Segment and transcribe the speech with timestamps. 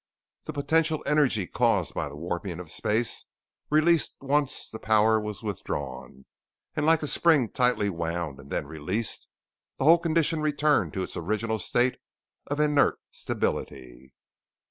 [0.45, 3.25] The potential energy caused by the warping of space
[3.69, 6.25] released once the power was withdrawn,
[6.75, 9.27] and like a spring tightly wound and then released,
[9.77, 11.97] the whole condition returned to its original state
[12.47, 14.11] of inert stability.